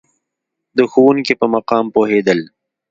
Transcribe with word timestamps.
د 0.77 0.79
ښوونکي 0.91 1.33
په 1.39 1.45
مقام 1.55 1.85
پوهېدل. 1.95 2.39